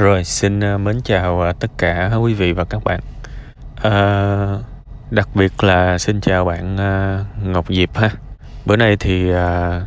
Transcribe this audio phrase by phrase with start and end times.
[0.00, 3.00] Rồi, xin ờ, mến chào ờ, tất cả quý vị và các bạn.
[3.82, 4.46] À,
[5.10, 6.76] đặc biệt là xin chào bạn
[7.44, 8.10] Ngọc Diệp ha.
[8.66, 9.80] Bữa nay thì à,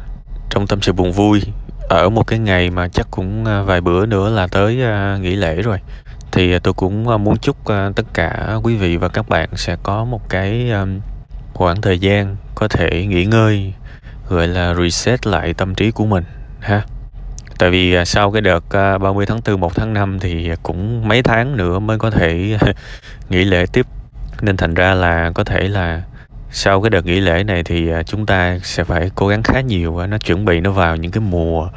[0.49, 1.41] trong tâm sự buồn vui
[1.89, 5.61] ở một cái ngày mà chắc cũng vài bữa nữa là tới à, nghỉ lễ
[5.61, 5.77] rồi
[6.31, 9.77] thì à, tôi cũng muốn chúc à, tất cả quý vị và các bạn sẽ
[9.83, 10.85] có một cái à,
[11.53, 13.73] khoảng thời gian có thể nghỉ ngơi
[14.29, 16.23] gọi là reset lại tâm trí của mình
[16.59, 16.81] ha
[17.57, 21.07] tại vì à, sau cái đợt à, 30 tháng 4 1 tháng 5 thì cũng
[21.07, 22.57] mấy tháng nữa mới có thể
[23.29, 23.85] nghỉ lễ tiếp.
[24.41, 26.01] Nên thành ra là có thể là
[26.51, 29.61] sau cái đợt nghỉ lễ này thì à, chúng ta sẽ phải cố gắng khá
[29.61, 31.69] nhiều nó chuẩn bị nó vào những cái mùa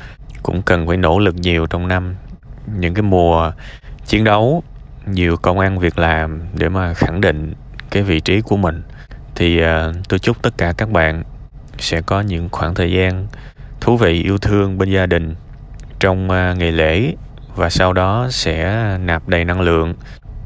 [0.43, 2.15] cũng cần phải nỗ lực nhiều trong năm.
[2.79, 3.53] Những cái mùa
[4.07, 4.63] chiến đấu,
[5.07, 7.55] nhiều công ăn việc làm để mà khẳng định
[7.91, 8.83] cái vị trí của mình.
[9.35, 9.61] Thì
[10.09, 11.23] tôi chúc tất cả các bạn
[11.79, 13.27] sẽ có những khoảng thời gian
[13.81, 15.35] thú vị, yêu thương bên gia đình
[16.07, 17.15] trong à, ngày lễ
[17.57, 19.95] và sau đó sẽ nạp đầy năng lượng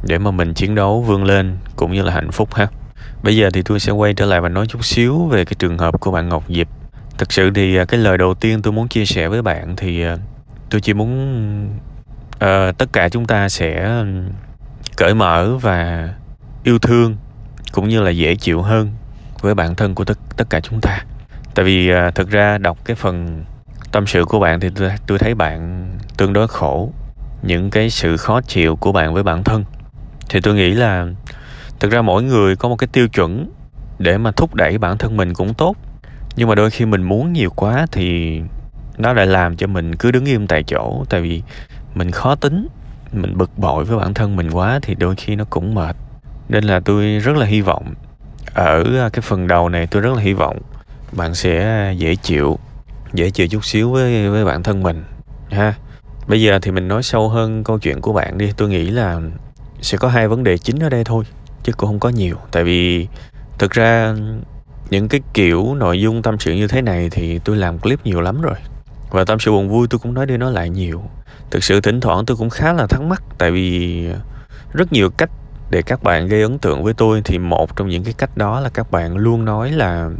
[0.02, 2.66] để mà mình chiến đấu vươn lên cũng như là hạnh phúc ha.
[3.22, 5.78] Bây giờ thì tôi sẽ quay trở lại và nói chút xíu về cái trường
[5.78, 6.68] hợp của bạn Ngọc Diệp.
[7.18, 10.02] Thực sự thì à, cái lời đầu tiên tôi muốn chia sẻ với bạn thì
[10.02, 10.16] à,
[10.70, 11.10] tôi chỉ muốn
[12.34, 14.02] uh, tất cả chúng ta sẽ
[14.96, 16.08] cởi mở và
[16.64, 17.16] yêu thương
[17.72, 18.90] cũng như là dễ chịu hơn
[19.40, 21.04] với bản thân của tất tất cả chúng ta.
[21.54, 23.44] Tại vì uh, thực ra đọc cái phần
[23.92, 26.92] tâm sự của bạn thì tôi tôi thấy bạn tương đối khổ.
[27.42, 29.64] Những cái sự khó chịu của bạn với bản thân.
[30.28, 31.06] Thì tôi nghĩ là
[31.80, 33.50] thực ra mỗi người có một cái tiêu chuẩn
[33.98, 35.76] để mà thúc đẩy bản thân mình cũng tốt.
[36.36, 38.40] Nhưng mà đôi khi mình muốn nhiều quá thì
[38.98, 41.04] nó lại làm cho mình cứ đứng im tại chỗ.
[41.08, 41.42] Tại vì
[41.94, 42.68] mình khó tính,
[43.12, 45.96] mình bực bội với bản thân mình quá thì đôi khi nó cũng mệt.
[46.48, 47.94] Nên là tôi rất là hy vọng,
[48.54, 50.58] ở cái phần đầu này tôi rất là hy vọng
[51.12, 52.58] bạn sẽ dễ chịu
[53.12, 55.04] dễ chịu chút xíu với với bản thân mình,
[55.50, 55.74] ha.
[56.26, 58.52] Bây giờ thì mình nói sâu hơn câu chuyện của bạn đi.
[58.56, 59.20] Tôi nghĩ là
[59.80, 61.24] sẽ có hai vấn đề chính ở đây thôi,
[61.62, 62.36] chứ cũng không có nhiều.
[62.52, 63.06] Tại vì
[63.58, 64.14] thực ra
[64.90, 68.20] những cái kiểu nội dung tâm sự như thế này thì tôi làm clip nhiều
[68.20, 68.56] lắm rồi.
[69.10, 71.02] Và tâm sự buồn vui tôi cũng nói đi nói lại nhiều.
[71.50, 74.06] Thực sự thỉnh thoảng tôi cũng khá là thắc mắc, tại vì
[74.72, 75.30] rất nhiều cách
[75.70, 78.60] để các bạn gây ấn tượng với tôi thì một trong những cái cách đó
[78.60, 80.10] là các bạn luôn nói là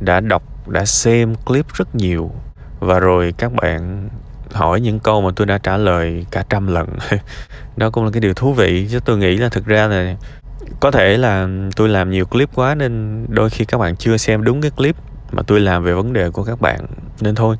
[0.00, 2.30] đã đọc, đã xem clip rất nhiều.
[2.78, 4.08] Và rồi các bạn
[4.52, 6.88] hỏi những câu mà tôi đã trả lời cả trăm lần.
[7.76, 8.88] Đó cũng là cái điều thú vị.
[8.90, 10.16] Chứ tôi nghĩ là thực ra là
[10.80, 14.44] có thể là tôi làm nhiều clip quá nên đôi khi các bạn chưa xem
[14.44, 14.96] đúng cái clip
[15.32, 16.86] mà tôi làm về vấn đề của các bạn.
[17.20, 17.56] Nên thôi,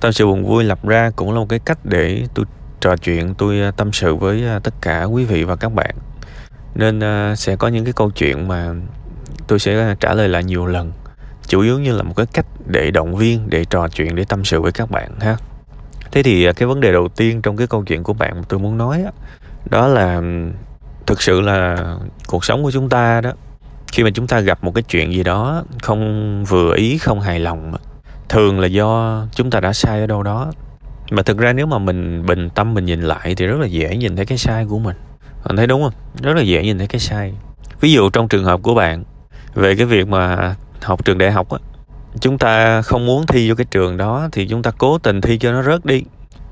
[0.00, 2.46] tâm sự buồn vui lập ra cũng là một cái cách để tôi
[2.80, 5.94] trò chuyện, tôi à, tâm sự với à, tất cả quý vị và các bạn.
[6.74, 8.74] Nên à, sẽ có những cái câu chuyện mà
[9.46, 10.92] tôi sẽ trả lời lại nhiều lần
[11.48, 14.44] chủ yếu như là một cái cách để động viên để trò chuyện để tâm
[14.44, 15.36] sự với các bạn ha.
[16.12, 18.42] Thế thì à, cái vấn đề đầu tiên trong cái câu chuyện của bạn mà
[18.48, 19.10] tôi muốn nói đó,
[19.70, 20.22] đó là
[21.06, 21.76] thực sự là
[22.26, 23.32] cuộc sống của chúng ta đó
[23.92, 27.40] khi mà chúng ta gặp một cái chuyện gì đó không vừa ý không hài
[27.40, 27.74] lòng
[28.28, 30.52] thường là do chúng ta đã sai ở đâu đó.
[31.10, 33.96] Mà thực ra nếu mà mình bình tâm mình nhìn lại thì rất là dễ
[33.96, 34.96] nhìn thấy cái sai của mình.
[35.44, 35.92] Bạn thấy đúng không?
[36.22, 37.34] Rất là dễ nhìn thấy cái sai.
[37.80, 39.04] Ví dụ trong trường hợp của bạn
[39.54, 41.58] về cái việc mà học trường đại học á,
[42.20, 45.38] chúng ta không muốn thi vô cái trường đó thì chúng ta cố tình thi
[45.38, 46.02] cho nó rớt đi.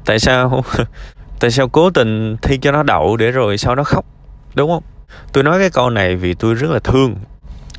[0.04, 0.64] Tại sao?
[1.40, 4.04] Tại sao cố tình thi cho nó đậu để rồi sau đó khóc,
[4.54, 4.82] đúng không?
[5.32, 7.16] Tôi nói cái câu này vì tôi rất là thương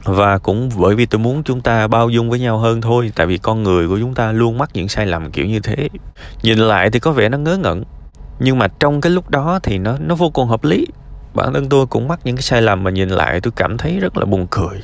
[0.04, 3.28] và cũng bởi vì tôi muốn chúng ta bao dung với nhau hơn thôi, tại
[3.28, 5.90] vì con người của chúng ta luôn mắc những sai lầm kiểu như thế.
[6.42, 7.84] Nhìn lại thì có vẻ nó ngớ ngẩn,
[8.40, 10.88] nhưng mà trong cái lúc đó thì nó nó vô cùng hợp lý.
[11.34, 14.00] Bản thân tôi cũng mắc những cái sai lầm mà nhìn lại tôi cảm thấy
[14.00, 14.82] rất là buồn cười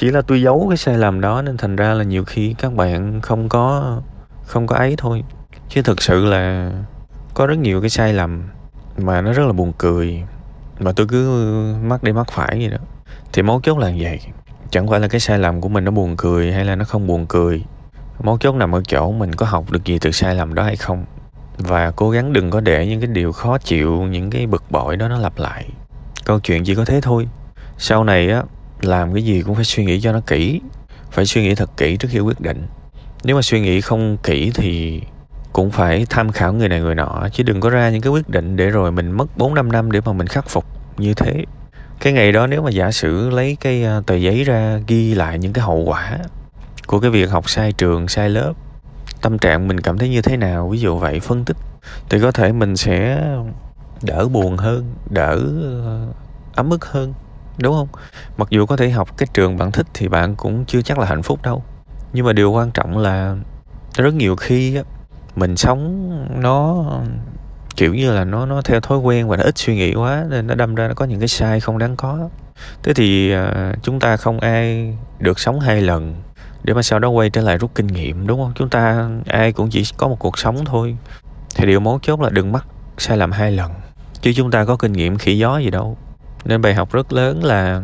[0.00, 2.74] chỉ là tôi giấu cái sai lầm đó nên thành ra là nhiều khi các
[2.74, 3.96] bạn không có
[4.42, 5.24] không có ấy thôi.
[5.68, 6.72] Chứ thực sự là
[7.34, 8.48] có rất nhiều cái sai lầm
[8.98, 10.22] mà nó rất là buồn cười,
[10.78, 12.76] mà tôi cứ mắc đi mắc phải vậy đó.
[13.32, 14.20] Thì mấu chốt là vậy.
[14.70, 17.06] Chẳng phải là cái sai lầm của mình nó buồn cười hay là nó không
[17.06, 17.64] buồn cười.
[18.22, 20.76] Mấu chốt nằm ở chỗ mình có học được gì từ sai lầm đó hay
[20.76, 21.04] không.
[21.58, 24.96] Và cố gắng đừng có để những cái điều khó chịu, những cái bực bội
[24.96, 25.68] đó nó lặp lại.
[26.24, 27.28] Câu chuyện chỉ có thế thôi.
[27.78, 28.42] Sau này á
[28.84, 30.60] làm cái gì cũng phải suy nghĩ cho nó kỹ.
[31.10, 32.66] Phải suy nghĩ thật kỹ trước khi quyết định.
[33.24, 35.00] Nếu mà suy nghĩ không kỹ thì
[35.52, 37.28] cũng phải tham khảo người này người nọ.
[37.32, 39.92] Chứ đừng có ra những cái quyết định để rồi mình mất 4 5 năm
[39.92, 40.64] để mà mình khắc phục
[40.98, 41.44] như thế.
[42.00, 45.38] Cái ngày đó nếu mà giả sử lấy cái à, tờ giấy ra ghi lại
[45.38, 46.18] những cái hậu quả
[46.86, 48.52] của cái việc học sai trường, sai lớp,
[49.22, 51.56] tâm trạng mình cảm thấy như thế nào, ví dụ vậy phân tích
[52.10, 53.26] thì có thể mình sẽ
[54.02, 55.38] đỡ buồn hơn, đỡ
[55.84, 56.06] ờ,
[56.54, 57.14] ấm ức hơn,
[57.62, 57.88] đúng không?
[58.36, 61.06] Mặc dù có thể học cái trường bạn thích thì bạn cũng chưa chắc là
[61.06, 61.62] hạnh phúc đâu.
[62.12, 63.36] Nhưng mà điều quan trọng là
[63.96, 64.82] rất nhiều khi á,
[65.36, 66.10] mình sống
[66.42, 66.84] nó,
[67.76, 70.46] kiểu như là nó nó theo thói quen và nó ít suy nghĩ quá nên
[70.46, 72.28] nó đâm ra nó có những cái sai không đáng có.
[72.82, 76.14] Thế thì à, chúng ta không ai được sống hai lần
[76.62, 78.52] để mà sau đó quay trở lại rút kinh nghiệm, đúng không?
[78.54, 80.96] Chúng ta ai cũng chỉ có một cuộc sống thôi.
[81.56, 82.66] Thì điều mấu chốt là đừng mắc
[82.98, 83.72] sai lầm hai lần.
[84.20, 85.96] Chứ chúng ta có kinh nghiệm khỉ gió gì đâu
[86.44, 87.82] nên bài học rất lớn là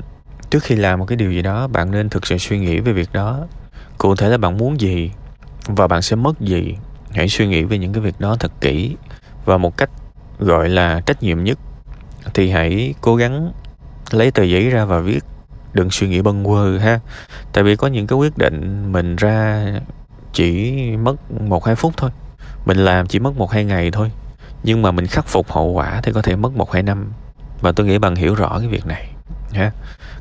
[0.51, 2.93] trước khi làm một cái điều gì đó, bạn nên thực sự suy nghĩ về
[2.93, 3.47] việc đó.
[3.99, 5.11] Cụ thể là bạn muốn gì
[5.67, 6.77] và bạn sẽ mất gì.
[7.11, 8.97] Hãy suy nghĩ về những cái việc đó thật kỹ
[9.45, 9.91] và một cách
[10.39, 11.59] gọi là trách nhiệm nhất
[12.35, 13.53] thì hãy cố gắng
[14.11, 15.25] lấy tờ giấy ra và viết.
[15.73, 17.01] Đừng suy nghĩ bâng quơ ha.
[17.53, 19.67] Tại vì có những cái quyết định mình ra
[20.33, 22.11] chỉ mất một hai phút thôi.
[22.65, 24.13] Mình làm chỉ mất một hai ngày thôi.
[24.63, 27.13] Nhưng mà mình khắc phục hậu quả thì có thể mất một hai năm
[27.61, 29.09] và tôi nghĩ bạn hiểu rõ cái việc này,
[29.53, 29.71] ha.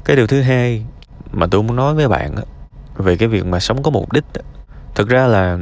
[0.05, 0.85] Cái điều thứ hai
[1.31, 2.35] mà tôi muốn nói với bạn
[2.97, 4.23] về cái việc mà sống có mục đích
[4.95, 5.57] thực ra là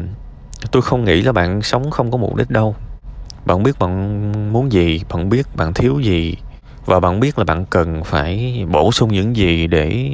[0.71, 2.75] tôi không nghĩ là bạn sống không có mục đích đâu.
[3.45, 6.35] Bạn biết bạn muốn gì, bạn biết bạn thiếu gì,
[6.85, 10.11] và bạn biết là bạn cần phải bổ sung những gì để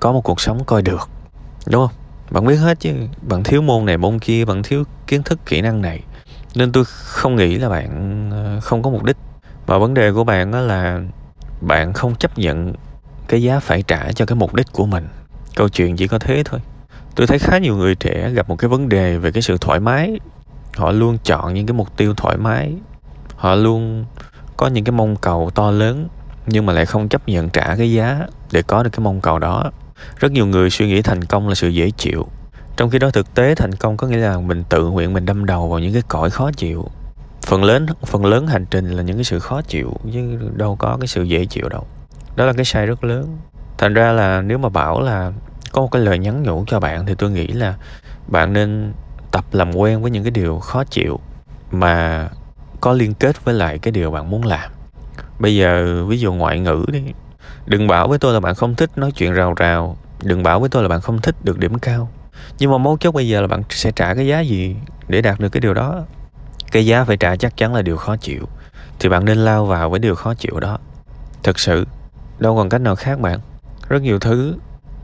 [0.00, 1.08] có một cuộc sống coi được,
[1.66, 1.96] đúng không?
[2.30, 5.60] Bạn biết hết chứ, bạn thiếu môn này môn kia, bạn thiếu kiến thức, kỹ
[5.60, 6.00] năng này.
[6.54, 9.16] Nên tôi không nghĩ là bạn ờ, không có mục đích
[9.70, 11.00] và vấn đề của bạn đó là
[11.60, 12.72] bạn không chấp nhận
[13.28, 15.08] cái giá phải trả cho cái mục đích của mình.
[15.56, 16.60] Câu chuyện chỉ có thế thôi.
[17.14, 19.80] Tôi thấy khá nhiều người trẻ gặp một cái vấn đề về cái sự thoải
[19.80, 20.20] mái.
[20.76, 22.74] Họ luôn chọn những cái mục tiêu thoải mái.
[23.36, 24.04] Họ luôn
[24.56, 26.08] có những cái mong cầu to lớn,
[26.46, 29.38] nhưng mà lại không chấp nhận trả cái giá để có được cái mong cầu
[29.38, 29.70] đó.
[30.16, 32.26] Rất nhiều người suy nghĩ thành công là sự dễ chịu.
[32.76, 35.46] Trong khi đó thực tế, thành công có nghĩa là mình tự nguyện mình đâm
[35.46, 36.88] đầu vào những cái cõi khó chịu
[37.50, 40.96] phần lớn phần lớn hành trình là những cái sự khó chịu chứ đâu có
[41.00, 41.86] cái sự dễ chịu đâu.
[42.36, 43.38] Đó là cái sai rất lớn.
[43.78, 45.32] Thành ra là nếu mà bảo là
[45.72, 47.74] có một cái lời nhắn nhủ cho bạn thì tôi nghĩ là
[48.26, 48.92] bạn nên
[49.30, 51.20] tập làm quen với những cái điều khó chịu
[51.70, 52.28] mà
[52.80, 54.70] có liên kết với lại cái điều bạn muốn làm.
[55.38, 57.02] Bây giờ ví dụ ngoại ngữ đi,
[57.66, 60.68] đừng bảo với tôi là bạn không thích nói chuyện rào rào, đừng bảo với
[60.68, 62.08] tôi là bạn không thích được điểm cao.
[62.58, 64.76] Nhưng mà mấu chốt bây giờ là bạn sẽ trả cái giá gì
[65.08, 66.04] để đạt được cái điều đó?
[66.70, 68.48] Cái giá phải trả chắc chắn là điều khó chịu.
[68.98, 70.78] Thì bạn nên lao vào với điều khó chịu đó.
[71.42, 71.86] Thực sự,
[72.38, 73.40] đâu còn cách nào khác bạn.
[73.88, 74.54] Rất nhiều thứ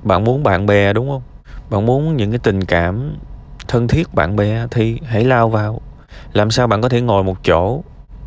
[0.02, 1.22] bạn muốn bạn bè, đúng không?
[1.70, 3.16] Bạn muốn những cái tình cảm
[3.68, 5.80] thân thiết bạn bè thì hãy lao vào.
[6.32, 7.82] Làm sao bạn có thể ngồi một chỗ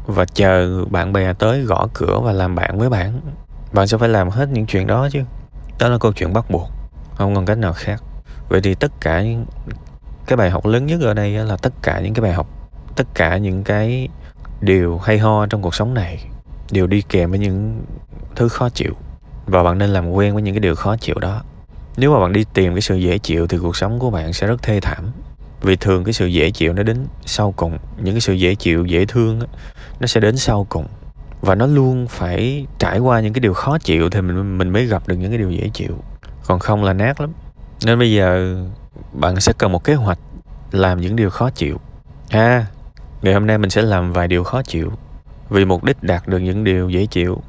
[0.07, 3.21] và chờ bạn bè tới gõ cửa và làm bạn với bạn?
[3.73, 5.19] Bạn sẽ phải làm hết những chuyện đó chứ.
[5.79, 6.69] Đó là câu chuyện bắt buộc,
[7.15, 8.03] không còn cách nào khác.
[8.49, 9.45] Vậy thì tất cả những
[10.27, 12.58] cái bài học lớn nhất ở đây là tất cả những cái bài học
[12.99, 14.07] tất cả những cái
[14.61, 16.25] điều hay ho trong cuộc sống này
[16.71, 17.81] đều đi kèm với những
[18.35, 18.93] thứ khó chịu.
[19.45, 21.43] Và bạn nên làm quen với những cái điều khó chịu đó.
[21.97, 24.47] Nếu mà bạn đi tìm cái sự dễ chịu thì cuộc sống của bạn sẽ
[24.47, 25.11] rất thê thảm.
[25.61, 28.85] Vì thường cái sự dễ chịu nó đến sau cùng, những cái sự dễ chịu,
[28.85, 29.39] dễ thương
[29.99, 30.85] nó sẽ đến sau cùng.
[31.41, 34.85] Và nó luôn phải trải qua những cái điều khó chịu thì mình mình mới
[34.85, 35.97] gặp được những cái điều dễ chịu.
[36.45, 37.31] Còn không là nát lắm.
[37.85, 38.57] Nên bây giờ
[39.13, 40.19] bạn sẽ cần một kế hoạch
[40.71, 41.79] làm những điều khó chịu.
[42.29, 42.65] À
[43.21, 44.91] ngày hôm nay mình sẽ làm vài điều khó chịu
[45.49, 47.41] vì mục đích đạt được những điều dễ chịu.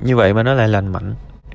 [0.00, 1.14] Như vậy mà nó lại lành mạnh.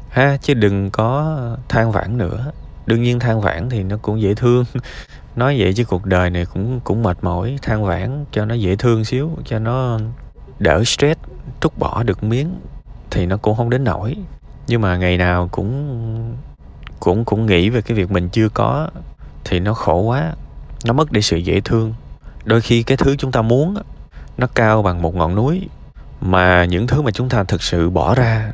[0.10, 1.38] Ha, chứ đừng có
[1.70, 2.52] than vãn nữa.
[2.86, 4.66] Đương nhiên than vãn thì nó cũng dễ thương.
[5.36, 7.58] Nói vậy chứ cuộc đời này cũng cũng mệt mỏi.
[7.62, 10.00] Than vãn cho nó dễ thương xíu, cho nó
[10.60, 11.20] đỡ stress,
[11.62, 12.60] trút bỏ được miếng
[13.12, 14.16] thì nó cũng không đến nổi
[14.70, 16.36] nhưng mà ngày nào cũng
[17.00, 18.90] cũng cũng nghĩ về cái việc mình chưa có
[19.44, 20.34] thì nó khổ quá.
[20.86, 21.94] Nó mất đi sự dễ thương
[22.44, 23.76] đôi khi cái thứ chúng ta muốn
[24.38, 25.70] nó cao bằng một ngọn núi,
[26.22, 28.52] mà những thứ mà chúng ta thực sự bỏ ra,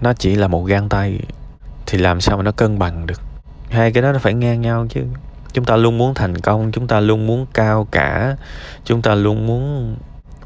[0.00, 1.20] nó chỉ là một gang tay,
[1.86, 3.20] thì làm sao mà nó cân bằng được?
[3.70, 5.04] Hai cái đó nó phải ngang nhau chứ.
[5.52, 8.36] Chúng ta luôn muốn thành công, chúng ta luôn muốn cao cả,
[8.84, 9.96] chúng ta luôn muốn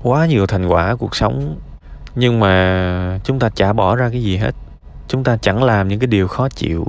[0.02, 1.56] quá nhiều thành quả cuộc sống.
[2.14, 4.54] Nhưng mà chúng ta chả bỏ ra cái gì hết.
[5.08, 6.86] Chúng ta chẳng làm những cái điều khó chịu.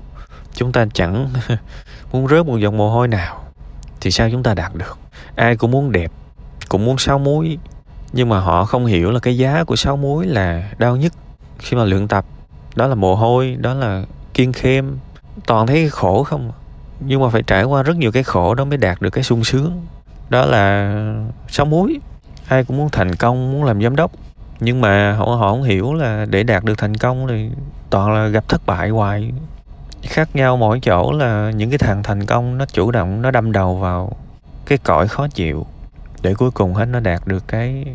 [0.53, 1.29] Chúng ta chẳng
[2.11, 3.43] muốn rớt một giọt mồ hôi nào,
[4.01, 5.02] thì sao chúng ta đạt được?
[5.35, 6.11] Ai cũng muốn đẹp,
[6.69, 7.57] cũng muốn sáu muối
[8.13, 11.13] nhưng mà họ không hiểu là cái giá của sáu muối là đau nhất
[11.59, 12.25] khi mà luyện tập.
[12.75, 14.03] Đó là mồ hôi, đó là
[14.33, 14.97] kiên khem.
[15.45, 16.55] Toàn thấy khổ không à.
[16.99, 19.43] nhưng mà phải trải qua rất nhiều cái khổ đó mới đạt được cái sung
[19.43, 19.85] sướng.
[20.29, 20.93] Đó là
[21.47, 21.99] sáu muối
[22.47, 24.11] ai cũng muốn thành công, muốn làm giám đốc.
[24.59, 27.49] Nhưng mà họ họ không hiểu là để đạt được thành công thì
[27.89, 29.31] toàn là gặp thất bại hoài.
[30.03, 33.51] Khác nhau mỗi chỗ là những cái thằng thành công nó chủ động, nó đâm
[33.51, 34.11] đầu vào
[34.65, 35.65] cái cõi khó chịu
[36.21, 37.85] để cuối cùng hết nó đạt được cái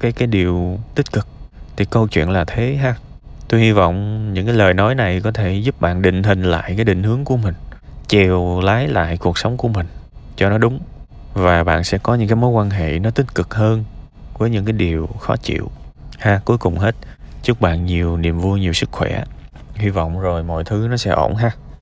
[0.00, 1.26] cái cái điều tích cực.
[1.76, 2.94] Thì câu chuyện là thế ha.
[3.48, 6.72] Tôi hy vọng những cái lời nói này có thể giúp bạn định hình lại
[6.76, 7.54] cái định hướng của mình,
[8.06, 9.86] chèo lái lại cuộc sống của mình
[10.36, 10.80] cho nó đúng.
[11.34, 13.84] Và bạn sẽ có những cái mối quan hệ nó tích cực hơn
[14.38, 15.70] với những cái điều khó chịu.
[16.18, 16.94] Ha, cuối cùng hết.
[17.42, 19.24] Chúc bạn nhiều niềm vui, nhiều sức khỏe.
[19.74, 21.50] Hy vọng rồi mọi thứ nó sẽ ổn ha.